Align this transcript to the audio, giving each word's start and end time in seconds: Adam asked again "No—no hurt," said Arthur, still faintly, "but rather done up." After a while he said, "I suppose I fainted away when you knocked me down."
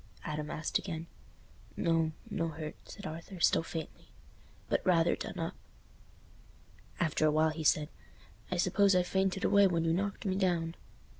Adam 0.23 0.49
asked 0.49 0.79
again 0.79 1.05
"No—no 1.77 2.47
hurt," 2.47 2.73
said 2.89 3.05
Arthur, 3.05 3.39
still 3.39 3.61
faintly, 3.61 4.09
"but 4.67 4.83
rather 4.83 5.15
done 5.15 5.37
up." 5.37 5.53
After 6.99 7.27
a 7.27 7.31
while 7.31 7.51
he 7.51 7.63
said, 7.63 7.87
"I 8.49 8.57
suppose 8.57 8.95
I 8.95 9.03
fainted 9.03 9.43
away 9.43 9.67
when 9.67 9.85
you 9.85 9.93
knocked 9.93 10.25
me 10.25 10.33
down." 10.35 10.73